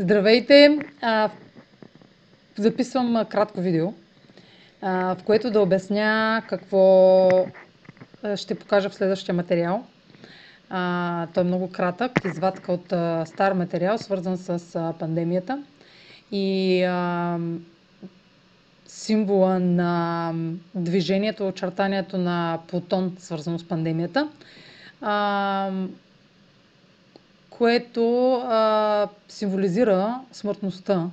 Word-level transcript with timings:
Здравейте! 0.00 0.78
А, 1.02 1.30
записвам 2.58 3.26
кратко 3.30 3.60
видео, 3.60 3.92
а, 4.82 5.14
в 5.14 5.22
което 5.22 5.50
да 5.50 5.60
обясня 5.60 6.42
какво 6.48 7.28
ще 8.36 8.54
покажа 8.54 8.90
в 8.90 8.94
следващия 8.94 9.34
материал. 9.34 9.84
А, 10.70 11.26
той 11.34 11.42
е 11.42 11.46
много 11.46 11.70
кратък, 11.70 12.12
извадка 12.24 12.72
от 12.72 12.92
а, 12.92 13.26
стар 13.26 13.52
материал, 13.52 13.98
свързан 13.98 14.36
с 14.36 14.74
а, 14.76 14.94
пандемията. 14.98 15.62
И 16.32 16.82
а, 16.82 17.38
символа 18.86 19.58
на 19.58 20.32
движението, 20.74 21.48
очертанието 21.48 22.18
на 22.18 22.58
Плутон, 22.68 23.16
свързано 23.18 23.58
с 23.58 23.68
пандемията. 23.68 24.28
А, 25.00 25.70
което 27.58 28.02
а, 28.34 29.08
символизира 29.28 30.20
смъртността 30.32 31.06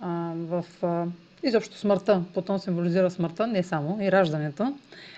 а, 0.00 0.08
в 0.36 0.64
а, 0.82 1.04
изобщо 1.42 1.78
смъртта. 1.78 2.22
Плутон 2.34 2.60
символизира 2.60 3.10
смъртта, 3.10 3.46
не 3.46 3.62
само, 3.62 3.98
и 4.00 4.12
раждането. 4.12 4.74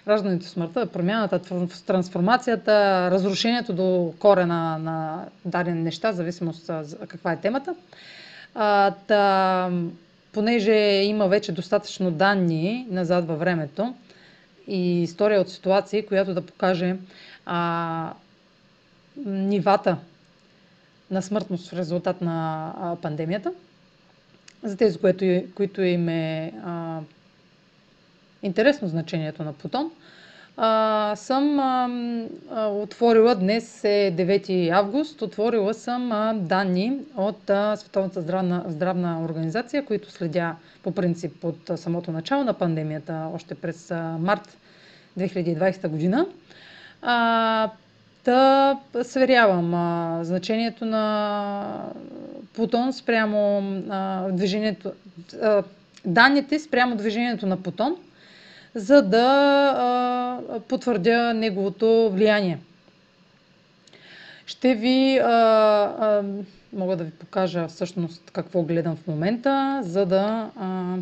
Раждането 0.09 0.47
смъртта, 0.47 0.87
промяната, 0.87 1.41
трансформацията, 1.87 2.73
разрушението 3.11 3.73
до 3.73 4.15
корена 4.19 4.79
на 4.79 5.25
дадени 5.45 5.83
неща, 5.83 6.13
в 6.13 6.17
зависимост 6.17 6.67
за 6.67 6.97
каква 6.99 7.33
е 7.33 7.41
темата. 7.41 7.75
А, 8.55 8.91
та, 9.07 9.71
понеже 10.33 10.73
има 11.03 11.29
вече 11.29 11.53
достатъчно 11.53 12.11
данни 12.11 12.87
назад 12.91 13.27
във 13.27 13.39
времето 13.39 13.95
и 14.67 15.03
история 15.03 15.41
от 15.41 15.51
ситуации, 15.51 16.07
която 16.07 16.35
да 16.35 16.43
покаже 16.43 16.97
а, 17.47 18.13
нивата 19.25 19.97
на 21.11 21.23
смъртност 21.23 21.69
в 21.69 21.73
резултат 21.73 22.21
на 22.21 22.67
а, 22.81 22.97
пандемията. 22.97 23.53
За 24.63 24.77
тези, 24.77 24.99
които, 24.99 25.25
които 25.55 25.83
им 25.83 26.09
е 26.09 26.53
а, 26.65 27.01
интересно 28.43 28.89
значението 28.89 29.45
на 29.45 29.53
Плутон, 29.53 29.91
а, 30.57 31.13
съм 31.17 31.61
а, 31.61 31.89
отворила, 32.69 33.35
днес 33.35 33.85
е 33.85 34.13
9 34.17 34.71
август, 34.71 35.23
отворила 35.23 35.75
съм 35.75 36.13
а, 36.13 36.35
данни 36.35 36.93
от 37.17 37.51
а, 37.51 37.77
Световната 37.77 38.21
здравна, 38.21 38.65
здравна 38.69 39.23
организация, 39.25 39.85
които 39.85 40.11
следя 40.11 40.55
по 40.83 40.93
принцип 40.93 41.45
от 41.45 41.71
а, 41.71 41.77
самото 41.77 42.13
начало 42.13 42.45
на 42.45 42.55
пандемията, 42.55 43.29
още 43.35 43.55
през 43.55 43.91
а, 43.91 44.17
март 44.21 44.57
2020 45.19 45.89
година. 45.89 46.27
А, 47.03 47.71
Та 48.27 48.79
сверявам 49.03 49.75
а, 49.75 50.19
значението 50.25 50.85
на 50.85 51.93
Плутон 52.55 52.93
спрямо 52.93 53.59
а, 53.91 54.29
движението, 54.33 54.93
а, 55.43 55.63
данните 56.05 56.59
спрямо 56.59 56.97
движението 56.97 57.47
на 57.47 57.63
Плутон, 57.63 57.97
за 58.75 59.03
да 59.03 59.27
а, 59.77 60.61
потвърдя 60.61 61.35
неговото 61.35 62.11
влияние. 62.13 62.59
Ще 64.47 64.75
ви, 64.75 65.19
а, 65.19 65.29
а, 65.29 66.23
мога 66.73 66.97
да 66.97 67.05
ви 67.05 67.11
покажа 67.11 67.69
всъщност 67.69 68.31
какво 68.31 68.63
гледам 68.63 68.97
в 68.97 69.07
момента, 69.07 69.81
за 69.85 70.07
да, 70.07 70.51
а, 70.57 70.97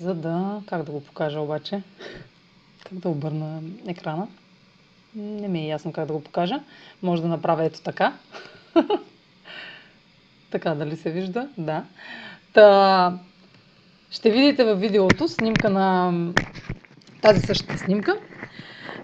за 0.00 0.14
да, 0.14 0.60
как 0.66 0.82
да 0.82 0.92
го 0.92 1.04
покажа 1.04 1.40
обаче, 1.40 1.82
как 2.84 2.98
да 2.98 3.08
обърна 3.08 3.60
екрана. 3.86 4.28
Не 5.16 5.48
ми 5.48 5.60
е 5.60 5.68
ясно 5.68 5.92
как 5.92 6.06
да 6.06 6.12
го 6.12 6.20
покажа. 6.20 6.60
Може 7.02 7.22
да 7.22 7.28
направя 7.28 7.64
ето 7.64 7.80
така. 7.82 8.12
така, 10.50 10.74
дали 10.74 10.96
се 10.96 11.10
вижда? 11.10 11.48
Да. 11.58 11.84
Та, 12.52 13.18
ще 14.10 14.30
видите 14.30 14.64
във 14.64 14.80
видеото 14.80 15.28
снимка 15.28 15.70
на 15.70 16.12
тази 17.22 17.40
същата 17.40 17.78
снимка, 17.78 18.16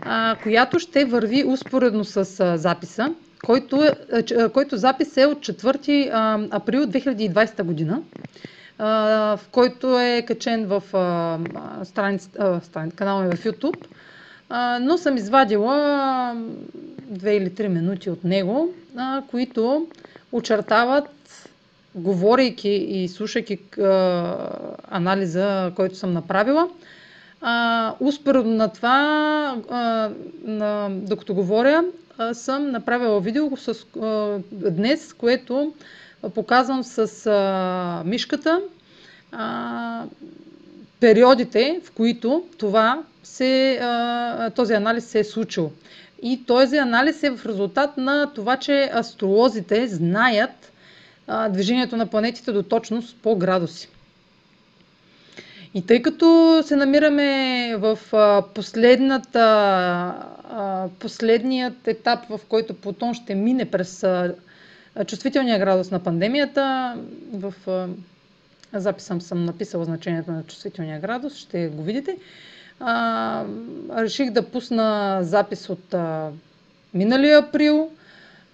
а, 0.00 0.36
която 0.42 0.78
ще 0.78 1.04
върви 1.04 1.44
успоредно 1.44 2.04
с 2.04 2.40
а, 2.40 2.58
записа, 2.58 3.14
който, 3.44 3.84
е, 3.84 3.92
а, 4.38 4.48
който 4.48 4.76
запис 4.76 5.16
е 5.16 5.26
от 5.26 5.38
4 5.38 6.10
а, 6.12 6.40
април 6.56 6.82
2020 6.82 7.62
година, 7.62 8.02
а, 8.78 8.88
в 9.36 9.48
който 9.50 10.00
е 10.00 10.24
качен 10.26 10.66
в 10.66 10.82
а, 10.92 11.38
страниц, 11.84 12.30
а, 12.38 12.60
страниц, 12.60 12.94
канала 12.94 13.22
ми 13.22 13.36
в 13.36 13.44
YouTube 13.44 13.86
но 14.80 14.98
съм 14.98 15.16
извадила 15.16 16.36
две 17.00 17.36
или 17.36 17.54
три 17.54 17.68
минути 17.68 18.10
от 18.10 18.24
него, 18.24 18.68
които 19.30 19.86
очертават, 20.32 21.08
говорейки 21.94 22.68
и 22.70 23.08
слушайки 23.08 23.58
анализа, 24.90 25.72
който 25.76 25.96
съм 25.96 26.12
направила, 26.12 26.68
успоредно 28.00 28.54
на 28.54 28.68
това, 28.68 29.56
докато 30.90 31.34
говоря, 31.34 31.84
съм 32.32 32.70
направила 32.70 33.20
видео 33.20 33.56
с, 33.56 33.74
днес, 34.52 35.12
което 35.12 35.72
показвам 36.34 36.84
с 36.84 37.06
мишката 38.04 38.60
периодите, 41.02 41.80
в 41.84 41.90
които 41.90 42.44
това 42.58 43.02
се, 43.22 43.80
този 44.56 44.74
анализ 44.74 45.04
се 45.04 45.18
е 45.18 45.24
случил. 45.24 45.70
И 46.22 46.44
този 46.46 46.76
анализ 46.76 47.22
е 47.22 47.30
в 47.30 47.46
резултат 47.46 47.96
на 47.96 48.32
това, 48.34 48.56
че 48.56 48.90
астролозите 48.94 49.86
знаят 49.86 50.72
движението 51.50 51.96
на 51.96 52.06
планетите 52.06 52.52
до 52.52 52.62
точност 52.62 53.16
по 53.22 53.36
градуси. 53.36 53.88
И 55.74 55.86
тъй 55.86 56.02
като 56.02 56.60
се 56.66 56.76
намираме 56.76 57.76
в 57.76 57.98
последната, 58.54 60.14
последният 60.98 61.88
етап, 61.88 62.20
в 62.28 62.40
който 62.48 62.74
Плутон 62.74 63.14
ще 63.14 63.34
мине 63.34 63.64
през 63.64 64.04
чувствителния 65.06 65.58
градус 65.58 65.90
на 65.90 65.98
пандемията, 66.00 66.94
в 67.32 67.54
записам 68.74 69.20
съм 69.20 69.44
написала 69.44 69.84
значението 69.84 70.32
на 70.32 70.42
чувствителния 70.42 71.00
градус, 71.00 71.36
ще 71.36 71.68
го 71.68 71.82
видите. 71.82 72.16
А, 72.80 73.44
реших 73.96 74.30
да 74.30 74.50
пусна 74.50 75.18
запис 75.22 75.68
от 75.68 75.94
а, 75.94 76.30
миналия 76.94 77.38
април, 77.38 77.90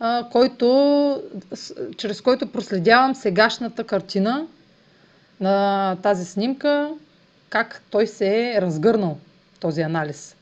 а, 0.01 0.29
който, 0.33 1.23
чрез 1.97 2.21
който 2.21 2.53
проследявам 2.53 3.15
сегашната 3.15 3.85
картина 3.85 4.47
на 5.41 5.97
тази 6.03 6.25
снимка, 6.25 6.91
как 7.51 7.83
той 7.91 8.07
се 8.07 8.53
е 8.57 8.61
разгърнал, 8.63 9.19
този 9.61 9.81
анализ. 9.81 10.37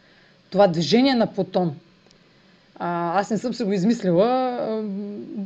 Това 0.50 0.68
движение 0.68 1.14
на 1.14 1.34
Плутон. 1.34 1.76
А, 2.78 3.20
аз 3.20 3.30
не 3.30 3.38
съм 3.38 3.54
се 3.54 3.64
го 3.64 3.72
измислила, 3.72 4.58
а, 4.60 4.82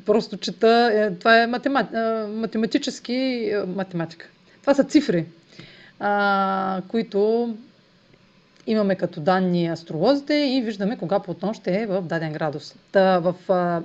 просто 0.06 0.36
чета. 0.36 0.90
Е, 0.94 1.14
това 1.14 1.42
е 1.42 1.46
математи, 1.46 1.96
а, 1.96 2.26
математически 2.28 3.50
математика. 3.66 4.28
Това 4.60 4.74
са 4.74 4.84
цифри, 4.84 5.26
а, 6.00 6.82
които 6.88 7.54
имаме 8.66 8.94
като 8.94 9.20
данни 9.20 9.68
астролозите 9.68 10.34
и 10.34 10.62
виждаме 10.62 10.98
кога 10.98 11.20
Плутон 11.20 11.54
ще 11.54 11.82
е 11.82 11.86
в 11.86 12.02
даден 12.02 12.32
градус. 12.32 12.74
Та, 12.92 13.18
в, 13.18 13.34
а, 13.48 13.82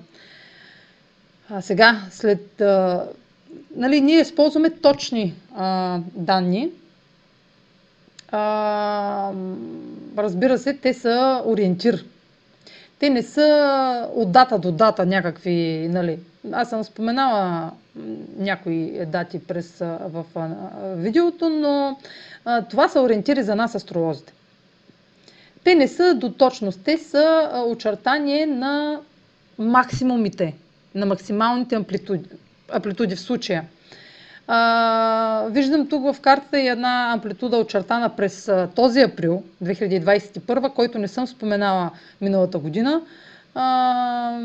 а, 1.49 1.61
сега, 1.61 2.01
след. 2.11 2.61
А, 2.61 3.05
нали, 3.75 4.01
ние 4.01 4.19
използваме 4.19 4.69
точни 4.69 5.33
а, 5.55 5.99
данни. 6.13 6.69
А, 8.31 9.31
разбира 10.17 10.57
се, 10.57 10.73
те 10.73 10.93
са 10.93 11.41
ориентир. 11.45 12.05
Те 12.99 13.09
не 13.09 13.23
са 13.23 14.09
от 14.15 14.31
дата 14.31 14.59
до 14.59 14.71
дата 14.71 15.05
някакви, 15.05 15.87
нали. 15.91 16.19
Аз 16.51 16.69
съм 16.69 16.83
споменала 16.83 17.71
някои 18.37 19.05
дати 19.05 19.39
през, 19.39 19.77
в, 19.79 20.25
видеото, 20.95 21.49
но 21.49 21.97
а, 22.45 22.61
това 22.61 22.89
са 22.89 23.01
ориентири 23.01 23.43
за 23.43 23.55
нас 23.55 23.75
астролозите. 23.75 24.33
Те 25.63 25.75
не 25.75 25.87
са 25.87 26.13
до 26.15 26.31
точност, 26.31 26.79
те 26.83 26.97
са 26.97 27.49
очертание 27.67 28.45
на 28.45 28.99
максимумите, 29.57 30.55
на 30.95 31.05
максималните 31.05 31.75
амплитуди, 31.75 32.29
амплитуди 32.71 33.15
в 33.15 33.19
случая. 33.19 33.63
А, 34.47 35.47
виждам 35.49 35.89
тук 35.89 36.03
в 36.13 36.21
картата 36.21 36.59
и 36.59 36.67
една 36.67 37.11
амплитуда 37.13 37.57
очертана 37.57 38.15
през 38.15 38.51
този 38.75 39.01
април 39.01 39.43
2021, 39.63 40.73
който 40.73 40.99
не 40.99 41.07
съм 41.07 41.27
споменала 41.27 41.91
миналата 42.21 42.59
година. 42.59 43.01
А, 43.55 44.39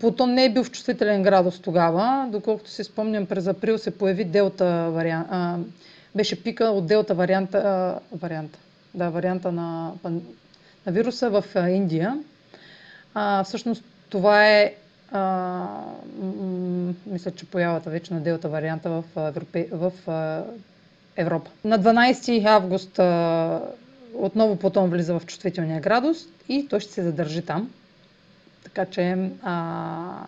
Плутон 0.00 0.34
не 0.34 0.44
е 0.44 0.52
бил 0.52 0.64
в 0.64 0.70
чувствителен 0.70 1.22
градус 1.22 1.60
тогава. 1.60 2.28
Доколкото 2.30 2.70
си 2.70 2.84
спомням, 2.84 3.26
през 3.26 3.46
април 3.46 3.78
се 3.78 3.98
появи 3.98 4.24
делта 4.24 4.90
вариант. 4.90 5.26
А, 5.30 5.56
беше 6.14 6.42
пика 6.42 6.64
от 6.64 6.86
делта 6.86 7.14
варианта, 7.14 7.58
а, 7.58 8.16
варианта, 8.16 8.58
да, 8.94 9.10
варианта 9.10 9.52
на 9.52 9.92
на 10.86 10.92
вируса 10.92 11.30
в 11.30 11.44
Индия. 11.68 12.18
А, 13.14 13.44
всъщност 13.44 13.84
това 14.10 14.48
е 14.48 14.74
а, 15.12 15.66
мисля, 17.06 17.30
че 17.30 17.46
появата 17.46 17.90
вече 17.90 18.14
на 18.14 18.20
делта 18.20 18.48
варианта 18.48 18.90
в, 18.90 19.04
Европе, 19.18 19.68
в 19.72 19.92
а, 20.06 20.44
Европа. 21.16 21.50
На 21.64 21.78
12 21.78 22.44
август 22.46 22.98
а, 22.98 23.60
отново 24.14 24.56
потом 24.56 24.90
влиза 24.90 25.18
в 25.18 25.26
чувствителния 25.26 25.80
градус 25.80 26.18
и 26.48 26.66
той 26.68 26.80
ще 26.80 26.92
се 26.92 27.02
задържи 27.02 27.42
там. 27.42 27.70
Така 28.64 28.86
че 28.86 29.02
а, 29.42 30.26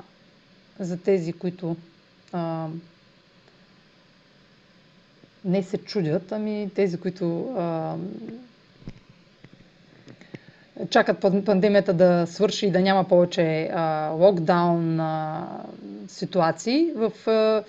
за 0.78 0.96
тези, 0.96 1.32
които 1.32 1.76
а, 2.32 2.66
не 5.44 5.62
се 5.62 5.78
чудят, 5.78 6.32
ами 6.32 6.70
тези, 6.74 6.98
които 6.98 7.24
а, 7.48 7.96
чакат 10.90 11.20
пандемията 11.20 11.92
да 11.92 12.26
свърши 12.26 12.66
и 12.66 12.70
да 12.70 12.80
няма 12.80 13.04
повече 13.04 13.70
а, 13.72 14.08
локдаун 14.08 15.00
а, 15.00 15.46
ситуации, 16.08 16.92
в 16.94 17.28
а, 17.28 17.64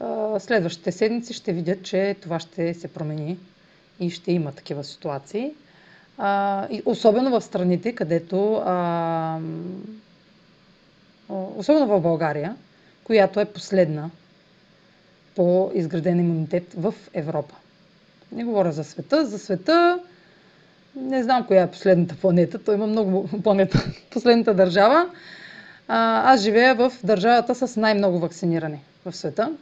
а, 0.00 0.40
следващите 0.40 0.92
седмици 0.92 1.32
ще 1.32 1.52
видят, 1.52 1.82
че 1.82 2.16
това 2.20 2.40
ще 2.40 2.74
се 2.74 2.88
промени 2.88 3.38
и 4.00 4.10
ще 4.10 4.32
има 4.32 4.52
такива 4.52 4.84
ситуации. 4.84 5.52
А, 6.18 6.66
и 6.70 6.82
особено 6.84 7.30
в 7.30 7.44
страните, 7.44 7.92
където, 7.92 8.54
а, 8.54 9.38
особено 11.28 11.86
в 11.86 12.00
България, 12.00 12.56
която 13.04 13.40
е 13.40 13.44
последна 13.44 14.10
по 15.34 15.70
изграден 15.74 16.20
имунитет 16.20 16.74
в 16.76 16.94
Европа. 17.14 17.54
Не 18.32 18.44
говоря 18.44 18.72
за 18.72 18.84
света. 18.84 19.26
За 19.26 19.38
света 19.38 19.98
не 20.96 21.22
знам 21.22 21.46
коя 21.46 21.62
е 21.62 21.70
последната 21.70 22.14
планета. 22.16 22.58
Той 22.58 22.74
има 22.74 22.86
много 22.86 23.28
планета. 23.42 23.84
Последната 24.10 24.54
държава. 24.54 25.06
А, 25.88 26.32
аз 26.32 26.40
живея 26.40 26.74
в 26.74 26.92
държавата 27.04 27.54
с 27.54 27.76
най-много 27.80 28.18
вакцинирани 28.18 28.80
в 29.04 29.16
света. 29.16 29.52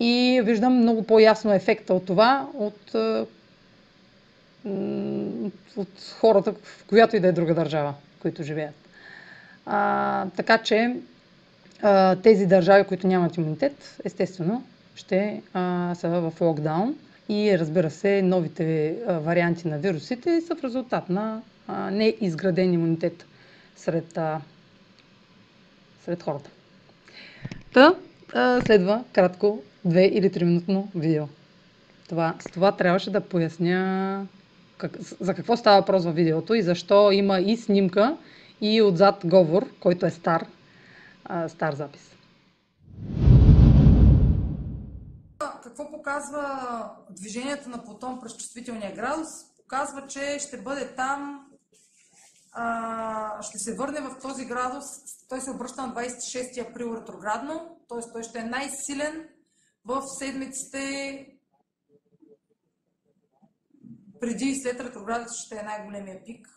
И 0.00 0.40
виждам 0.44 0.72
много 0.76 1.02
по-ясно 1.02 1.52
ефекта 1.52 1.94
от 1.94 2.06
това, 2.06 2.48
от, 2.54 2.94
от 5.76 6.14
хората, 6.20 6.52
в 6.52 6.84
която 6.88 7.16
и 7.16 7.20
да 7.20 7.28
е 7.28 7.32
друга 7.32 7.54
държава, 7.54 7.94
които 8.22 8.42
живеят. 8.42 8.74
А, 9.66 10.26
така 10.36 10.58
че 10.58 10.96
а, 11.82 12.16
тези 12.16 12.46
държави, 12.46 12.84
които 12.84 13.06
нямат 13.06 13.36
имунитет, 13.36 13.96
естествено, 14.04 14.62
ще 14.94 15.42
а, 15.54 15.94
са 15.94 16.08
в 16.08 16.32
локдаун. 16.40 16.94
И 17.28 17.58
разбира 17.58 17.90
се, 17.90 18.22
новите 18.22 18.96
варианти 19.08 19.68
на 19.68 19.78
вирусите 19.78 20.40
са 20.40 20.56
в 20.56 20.64
резултат 20.64 21.08
на 21.08 21.42
неизграден 21.90 22.72
имунитет 22.72 23.26
сред, 23.76 24.18
сред 26.04 26.22
хората. 26.22 26.50
Та 27.72 27.94
следва 28.66 29.04
кратко 29.12 29.62
2 29.86 29.98
или 30.00 30.30
3 30.30 30.44
минутно 30.44 30.88
видео. 30.94 31.24
Това, 32.08 32.34
с 32.40 32.44
това 32.44 32.72
трябваше 32.72 33.10
да 33.10 33.20
поясня 33.20 34.26
как, 34.78 34.96
за 35.00 35.34
какво 35.34 35.56
става 35.56 35.80
въпрос 35.80 36.04
във 36.04 36.14
видеото 36.14 36.54
и 36.54 36.62
защо 36.62 37.12
има 37.12 37.40
и 37.40 37.56
снимка, 37.56 38.16
и 38.60 38.82
отзад 38.82 39.20
говор, 39.24 39.66
който 39.80 40.06
е 40.06 40.10
стар, 40.10 40.46
стар 41.48 41.74
запис. 41.74 42.13
Какво 45.64 45.90
показва 45.90 46.96
движението 47.10 47.68
на 47.68 47.84
Плутон 47.84 48.20
през 48.20 48.36
чувствителния 48.36 48.94
градус? 48.94 49.28
Показва, 49.56 50.06
че 50.06 50.38
ще 50.38 50.62
бъде 50.62 50.94
там, 50.94 51.46
а, 52.52 53.42
ще 53.42 53.58
се 53.58 53.74
върне 53.74 54.00
в 54.00 54.18
този 54.22 54.44
градус. 54.44 54.84
Той 55.28 55.40
се 55.40 55.50
обръща 55.50 55.86
на 55.86 55.94
26 55.94 56.70
април 56.70 56.96
ретроградно, 57.00 57.80
т.е. 57.88 58.12
той 58.12 58.22
ще 58.22 58.38
е 58.38 58.44
най-силен 58.44 59.28
в 59.84 60.02
седмиците 60.18 61.26
преди 64.20 64.44
и 64.44 64.62
след 64.62 64.80
ретроградът 64.80 65.28
ще 65.46 65.56
е 65.56 65.62
най-големия 65.62 66.24
пик 66.24 66.48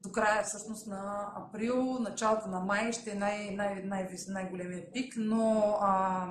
до 0.00 0.12
края 0.12 0.44
всъщност 0.44 0.86
на 0.86 1.32
април, 1.36 1.98
началото 1.98 2.48
на 2.48 2.60
май 2.60 2.92
ще 2.92 3.10
е 3.10 3.14
най- 3.14 3.50
най- 3.50 3.82
най- 3.82 4.08
най-големия 4.28 4.92
пик, 4.92 5.14
но 5.16 5.76
а, 5.80 6.28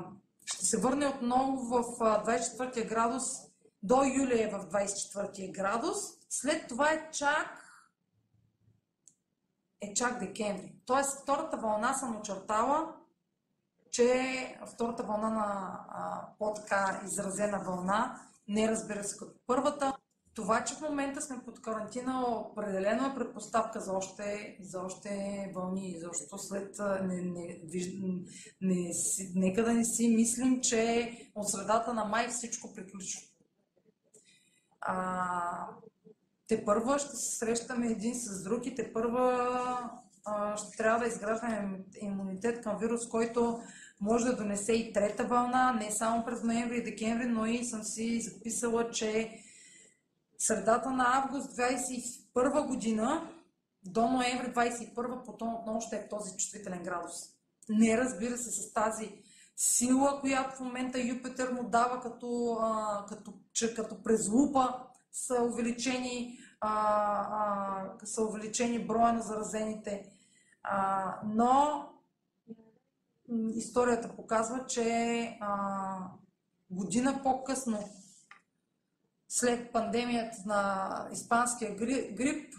ще 0.58 0.66
се 0.66 0.78
върне 0.78 1.08
отново 1.08 1.62
в 1.62 1.84
24 2.00 2.90
градус, 2.90 3.24
до 3.84 4.04
юли 4.04 4.42
е 4.42 4.48
в 4.48 4.70
24 4.70 5.52
градус, 5.52 5.98
след 6.30 6.68
това 6.68 6.92
е 6.92 7.12
чак 7.12 7.64
е 9.82 9.94
чак 9.94 10.20
декември. 10.20 10.76
Тоест, 10.86 11.22
втората 11.22 11.58
вълна 11.58 11.94
съм 11.94 12.20
очертала, 12.20 12.96
че 13.92 14.60
втората 14.74 15.04
вълна 15.04 15.30
на 15.30 15.80
по-така 16.40 17.02
изразена 17.06 17.60
вълна, 17.60 18.22
не 18.48 18.68
разбира 18.68 19.04
се 19.04 19.18
като 19.18 19.34
първата, 19.48 19.98
това, 20.38 20.64
че 20.64 20.76
в 20.76 20.82
момента 20.82 21.22
сме 21.22 21.40
под 21.46 21.62
карантина, 21.62 22.26
определено 22.30 23.08
е 23.08 23.16
предпоставка 23.16 23.80
за 23.80 23.94
още, 23.94 24.58
за 24.62 24.80
още 24.80 25.52
вълни, 25.56 25.98
защото 26.00 26.38
след 26.38 26.76
не, 27.04 27.22
не, 27.22 27.60
не, 27.74 28.22
не, 28.62 28.92
нека 29.36 29.64
да 29.64 29.74
не 29.74 29.86
си 29.86 30.08
мислим, 30.08 30.62
че 30.62 31.12
от 31.36 31.50
средата 31.50 31.94
на 31.94 32.06
май 32.06 32.28
всичко 32.28 32.74
приключва. 32.74 33.22
А, 34.82 35.68
те 36.48 36.66
първа 36.66 37.00
ще 37.00 37.16
се 37.16 37.38
срещаме 37.38 37.88
един 37.88 38.16
с 38.16 38.44
друг 38.44 38.66
и 38.66 38.76
те 38.76 38.94
първа 38.94 39.50
а, 40.26 40.58
ще 40.58 40.78
трябва 40.78 41.00
да 41.00 41.08
изграждаме 41.08 41.80
имунитет 42.02 42.64
към 42.64 42.78
вирус, 42.78 43.10
който 43.10 43.62
може 44.02 44.26
да 44.26 44.36
донесе 44.36 44.74
и 44.74 44.94
трета 44.94 45.24
вълна, 45.24 45.74
не 45.74 45.92
само 45.92 46.26
през 46.26 46.44
ноември 46.44 46.78
и 46.78 46.84
декември, 46.84 47.26
но 47.26 47.46
и 47.46 47.66
съм 47.66 47.84
си 47.84 48.22
записала, 48.22 48.92
че 48.92 49.44
средата 50.38 50.92
на 50.92 51.06
август 51.24 51.58
2021 51.58 52.68
година 52.68 53.30
до 53.84 54.08
ноември 54.08 54.54
2021 54.54 55.26
потом 55.26 55.56
отново 55.56 55.82
ще 55.82 55.96
е 55.96 56.08
този 56.08 56.38
чувствителен 56.38 56.84
градус. 56.84 57.14
Не 57.70 57.98
разбира 57.98 58.38
се 58.38 58.52
с 58.52 58.74
тази 58.74 59.24
сила, 59.58 60.20
която 60.22 60.56
в 60.56 60.60
момента 60.60 61.02
Юпитер 61.02 61.52
му 61.52 61.70
дава 61.70 62.02
като, 62.02 62.58
а, 62.62 63.06
като, 63.10 63.34
че, 63.54 63.76
като 63.76 64.04
през 64.04 64.30
лупа 64.30 64.76
са 65.12 65.44
увеличени, 65.44 66.40
а, 66.60 66.72
а, 68.02 68.06
са 68.06 68.24
увеличени 68.24 68.88
броя 68.88 69.14
на 69.14 69.22
заразените. 69.22 70.12
А, 70.64 71.16
но 71.26 71.86
историята 73.54 74.16
показва, 74.16 74.66
че 74.66 75.38
а, 75.42 75.98
година 76.70 77.20
по-късно 77.24 77.90
след 79.40 79.72
пандемията 79.72 80.38
на 80.46 81.10
испанския 81.12 81.76
грип, 81.76 82.54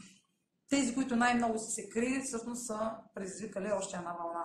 тези, 0.70 0.94
които 0.94 1.16
най-много 1.16 1.58
са 1.58 1.70
се 1.70 1.88
крили, 1.88 2.22
всъщност 2.22 2.66
са 2.66 2.90
предизвикали 3.14 3.72
още 3.72 3.96
една 3.96 4.12
вълна. 4.12 4.37